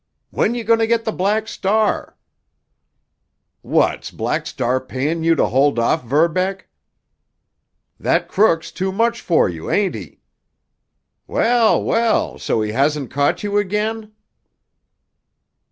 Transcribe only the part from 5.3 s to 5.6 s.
to